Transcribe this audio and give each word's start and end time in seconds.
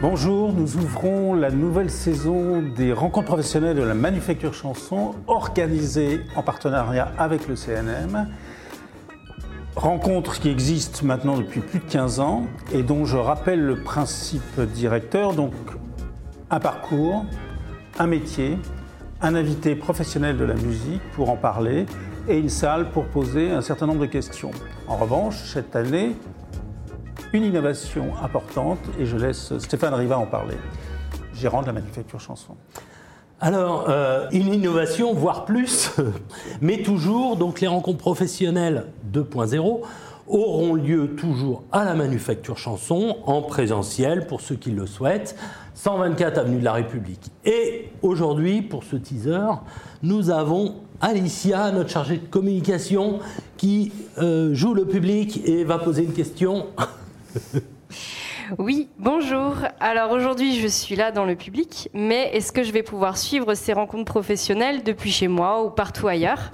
Bonjour, 0.00 0.52
nous 0.52 0.76
ouvrons 0.76 1.34
la 1.34 1.50
nouvelle 1.50 1.90
saison 1.90 2.62
des 2.62 2.92
rencontres 2.92 3.26
professionnelles 3.26 3.76
de 3.76 3.82
la 3.82 3.94
manufacture 3.94 4.54
chanson 4.54 5.16
organisée 5.26 6.20
en 6.36 6.44
partenariat 6.44 7.10
avec 7.18 7.48
le 7.48 7.56
CNM. 7.56 8.28
Rencontre 9.74 10.38
qui 10.38 10.50
existe 10.50 11.02
maintenant 11.02 11.36
depuis 11.36 11.58
plus 11.58 11.80
de 11.80 11.84
15 11.84 12.20
ans 12.20 12.44
et 12.72 12.84
dont 12.84 13.06
je 13.06 13.16
rappelle 13.16 13.60
le 13.60 13.82
principe 13.82 14.60
directeur, 14.60 15.34
donc 15.34 15.52
un 16.48 16.60
parcours, 16.60 17.24
un 17.98 18.06
métier, 18.06 18.56
un 19.20 19.34
invité 19.34 19.74
professionnel 19.74 20.36
de 20.36 20.44
la 20.44 20.54
musique 20.54 21.02
pour 21.14 21.28
en 21.28 21.36
parler 21.36 21.86
et 22.28 22.38
une 22.38 22.50
salle 22.50 22.90
pour 22.90 23.06
poser 23.06 23.50
un 23.50 23.62
certain 23.62 23.86
nombre 23.86 24.02
de 24.02 24.06
questions. 24.06 24.52
En 24.86 24.96
revanche, 24.96 25.42
cette 25.52 25.74
année, 25.74 26.14
une 27.32 27.44
innovation 27.44 28.12
importante 28.22 28.78
et 28.98 29.06
je 29.06 29.16
laisse 29.16 29.56
Stéphane 29.58 29.94
Riva 29.94 30.18
en 30.18 30.26
parler, 30.26 30.56
gérant 31.34 31.62
de 31.62 31.66
la 31.66 31.72
manufacture 31.72 32.20
chanson. 32.20 32.56
Alors, 33.40 33.86
euh, 33.88 34.26
une 34.32 34.52
innovation, 34.52 35.14
voire 35.14 35.44
plus, 35.44 35.92
mais 36.60 36.82
toujours, 36.82 37.36
donc 37.36 37.60
les 37.60 37.68
rencontres 37.68 37.98
professionnelles 37.98 38.86
2.0 39.12 39.80
auront 40.26 40.74
lieu 40.74 41.14
toujours 41.16 41.62
à 41.72 41.84
la 41.84 41.94
Manufacture 41.94 42.58
Chanson, 42.58 43.16
en 43.24 43.40
présentiel 43.40 44.26
pour 44.26 44.40
ceux 44.40 44.56
qui 44.56 44.70
le 44.72 44.86
souhaitent, 44.86 45.36
124 45.74 46.38
Avenue 46.38 46.58
de 46.58 46.64
la 46.64 46.74
République. 46.74 47.30
Et 47.44 47.90
aujourd'hui, 48.02 48.60
pour 48.60 48.84
ce 48.84 48.96
teaser, 48.96 49.52
nous 50.02 50.30
avons 50.30 50.74
Alicia, 51.00 51.70
notre 51.70 51.90
chargée 51.90 52.18
de 52.18 52.26
communication, 52.26 53.20
qui 53.56 53.92
euh, 54.18 54.52
joue 54.52 54.74
le 54.74 54.84
public 54.84 55.40
et 55.46 55.64
va 55.64 55.78
poser 55.78 56.02
une 56.02 56.12
question. 56.12 56.66
Oui, 58.58 58.88
bonjour. 58.98 59.56
Alors 59.78 60.10
aujourd'hui, 60.10 60.58
je 60.58 60.66
suis 60.66 60.96
là 60.96 61.12
dans 61.12 61.26
le 61.26 61.36
public, 61.36 61.90
mais 61.92 62.30
est-ce 62.32 62.50
que 62.50 62.62
je 62.62 62.72
vais 62.72 62.82
pouvoir 62.82 63.18
suivre 63.18 63.52
ces 63.52 63.74
rencontres 63.74 64.10
professionnelles 64.10 64.82
depuis 64.84 65.10
chez 65.10 65.28
moi 65.28 65.62
ou 65.62 65.68
partout 65.68 66.08
ailleurs? 66.08 66.50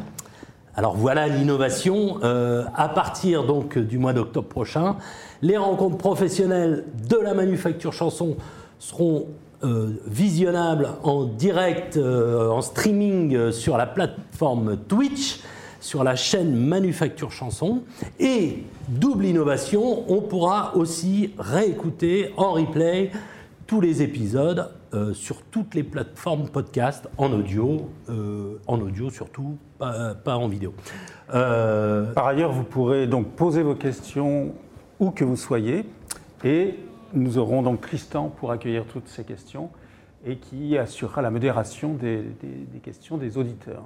Alors 0.75 0.97
voilà 0.97 1.29
l'innovation. 1.29 2.19
Euh, 2.25 2.65
à 2.75 2.89
partir 2.89 3.45
donc 3.45 3.79
du 3.79 3.99
mois 3.99 4.13
d'octobre 4.13 4.49
prochain, 4.49 4.97
les 5.41 5.57
rencontres 5.57 5.97
professionnelles 5.97 6.85
de 7.09 7.17
la 7.17 7.33
manufacture 7.33 7.93
chanson 7.93 8.37
seront 8.81 9.29
euh, 9.63 9.91
visionnables 10.07 10.89
en 11.05 11.25
direct, 11.25 11.97
euh, 11.97 12.49
en 12.49 12.61
streaming 12.61 13.53
sur 13.53 13.77
la 13.77 13.87
plateforme 13.87 14.79
Twitch, 14.89 15.41
sur 15.85 16.03
la 16.03 16.17
chaîne 16.17 16.57
Manufacture 16.57 17.31
Chanson. 17.31 17.83
Et 18.19 18.65
double 18.89 19.27
innovation, 19.27 20.11
on 20.11 20.23
pourra 20.23 20.75
aussi 20.77 21.35
réécouter 21.39 22.33
en 22.39 22.53
replay 22.53 23.11
tous 23.67 23.83
les 23.83 24.03
épisodes 24.03 24.71
euh, 24.95 25.13
sur 25.13 25.43
toutes 25.43 25.75
les 25.75 25.83
plateformes 25.83 26.49
podcast 26.49 27.07
en 27.19 27.31
audio, 27.33 27.91
euh, 28.09 28.59
en 28.67 28.81
audio 28.81 29.11
surtout, 29.11 29.59
pas, 29.79 30.17
en 30.25 30.49
vidéo. 30.49 30.73
Euh, 31.35 32.13
Par 32.15 32.29
ailleurs, 32.29 32.53
vous 32.53 32.65
pourrez 32.65 33.07
donc 33.07 33.33
poser 33.33 33.63
vos 33.63 33.75
questions 33.75 34.55
où 34.99 35.11
que 35.11 35.25
vous 35.25 35.37
soyez 35.37 35.85
et 36.45 36.77
nous 37.13 37.37
aurons 37.37 37.61
donc 37.61 37.83
Tristan 37.83 38.31
pour 38.31 38.53
accueillir 38.53 38.87
toutes 38.87 39.09
ces 39.09 39.25
questions 39.25 39.69
et 40.25 40.37
qui 40.39 40.79
assurera 40.79 41.21
la 41.21 41.31
modération 41.31 41.93
des, 41.93 42.23
des 42.23 42.79
questions 42.81 43.19
des 43.19 43.37
auditeurs. 43.37 43.83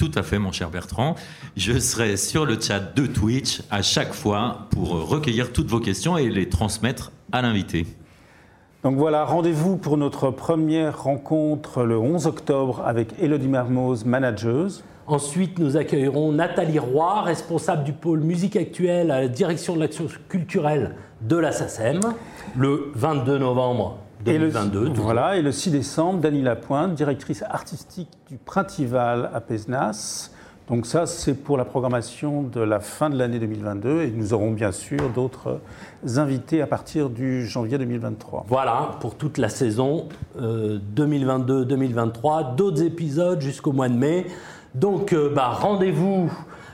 Tout 0.00 0.12
à 0.14 0.22
fait, 0.22 0.38
mon 0.38 0.50
cher 0.50 0.70
Bertrand. 0.70 1.14
Je 1.58 1.78
serai 1.78 2.16
sur 2.16 2.46
le 2.46 2.58
chat 2.58 2.80
de 2.80 3.04
Twitch 3.04 3.60
à 3.70 3.82
chaque 3.82 4.14
fois 4.14 4.66
pour 4.70 4.88
recueillir 4.92 5.52
toutes 5.52 5.68
vos 5.68 5.78
questions 5.78 6.16
et 6.16 6.30
les 6.30 6.48
transmettre 6.48 7.12
à 7.32 7.42
l'invité. 7.42 7.86
Donc 8.82 8.96
voilà, 8.96 9.26
rendez-vous 9.26 9.76
pour 9.76 9.98
notre 9.98 10.30
première 10.30 11.02
rencontre 11.02 11.82
le 11.84 11.98
11 11.98 12.26
octobre 12.26 12.82
avec 12.86 13.12
Elodie 13.20 13.46
Mermoz, 13.46 14.06
manageuse. 14.06 14.82
Ensuite, 15.06 15.58
nous 15.58 15.76
accueillerons 15.76 16.32
Nathalie 16.32 16.78
Roy, 16.78 17.20
responsable 17.20 17.84
du 17.84 17.92
pôle 17.92 18.20
musique 18.20 18.56
actuelle 18.56 19.10
à 19.10 19.20
la 19.20 19.28
direction 19.28 19.74
de 19.74 19.80
l'action 19.80 20.06
culturelle 20.30 20.94
de 21.20 21.36
la 21.36 21.52
SACEM, 21.52 22.00
le 22.56 22.90
22 22.94 23.36
novembre 23.36 23.98
2022. 24.24 24.86
Et 24.86 24.88
le, 24.88 24.94
voilà, 24.94 25.36
et 25.36 25.42
le 25.42 25.52
6 25.52 25.72
décembre, 25.72 26.20
Dany 26.20 26.40
Lapointe, 26.40 26.94
directrice 26.94 27.42
artistique 27.42 28.08
du 28.30 28.38
Printival 28.38 29.30
à 29.34 29.42
Pesnas. 29.42 30.30
Donc 30.70 30.86
ça, 30.86 31.04
c'est 31.06 31.34
pour 31.34 31.58
la 31.58 31.64
programmation 31.64 32.44
de 32.44 32.60
la 32.60 32.78
fin 32.78 33.10
de 33.10 33.18
l'année 33.18 33.40
2022 33.40 34.02
et 34.02 34.12
nous 34.12 34.32
aurons 34.32 34.52
bien 34.52 34.70
sûr 34.70 35.10
d'autres 35.12 35.58
invités 36.16 36.62
à 36.62 36.68
partir 36.68 37.10
du 37.10 37.44
janvier 37.44 37.76
2023. 37.76 38.44
Voilà, 38.46 38.92
pour 39.00 39.16
toute 39.16 39.36
la 39.36 39.48
saison 39.48 40.06
2022-2023, 40.38 40.38
euh, 40.38 42.54
d'autres 42.54 42.84
épisodes 42.84 43.40
jusqu'au 43.40 43.72
mois 43.72 43.88
de 43.88 43.96
mai. 43.96 44.26
Donc 44.76 45.12
euh, 45.12 45.32
bah, 45.34 45.48
rendez-vous 45.48 46.30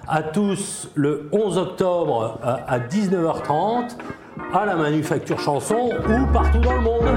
à 0.06 0.22
tous 0.22 0.90
le 0.94 1.30
11 1.32 1.56
octobre 1.56 2.38
euh, 2.44 2.56
à 2.68 2.78
19h30 2.78 3.96
à 4.52 4.66
la 4.66 4.76
Manufacture 4.76 5.40
Chanson 5.40 5.88
ou 6.06 6.26
partout 6.34 6.58
dans 6.58 6.74
le 6.74 6.82
monde. 6.82 7.08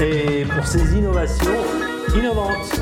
Et 0.00 0.46
pour 0.46 0.66
ces 0.66 0.96
innovations 0.96 1.52
innovantes. 2.16 2.80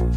you. 0.00 0.13